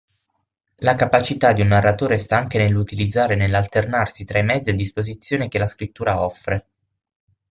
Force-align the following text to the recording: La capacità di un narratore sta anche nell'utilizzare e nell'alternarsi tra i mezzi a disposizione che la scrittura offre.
La 0.77 0.95
capacità 0.95 1.53
di 1.53 1.61
un 1.61 1.67
narratore 1.67 2.17
sta 2.17 2.35
anche 2.35 2.57
nell'utilizzare 2.57 3.35
e 3.35 3.37
nell'alternarsi 3.37 4.25
tra 4.25 4.39
i 4.39 4.43
mezzi 4.43 4.71
a 4.71 4.73
disposizione 4.73 5.47
che 5.47 5.59
la 5.59 5.67
scrittura 5.67 6.23
offre. 6.23 6.67